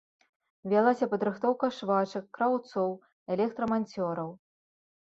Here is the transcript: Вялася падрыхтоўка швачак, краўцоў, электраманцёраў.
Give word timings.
Вялася 0.73 1.07
падрыхтоўка 1.11 1.69
швачак, 1.77 2.25
краўцоў, 2.39 2.89
электраманцёраў. 3.37 4.39